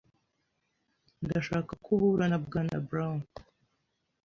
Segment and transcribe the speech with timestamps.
[1.23, 3.19] Ndashaka ko uhura na Bwana Brown.